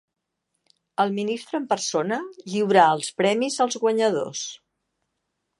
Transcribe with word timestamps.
El 1.03 1.13
ministre 1.17 1.59
en 1.63 1.67
persona 1.75 2.19
lliurà 2.53 2.89
els 2.97 3.13
premis 3.23 3.61
als 3.67 3.81
guanyadors. 3.85 4.45